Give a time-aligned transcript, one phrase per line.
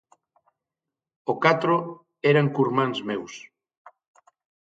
[1.31, 1.75] O catro
[2.31, 3.33] eran curmáns meus.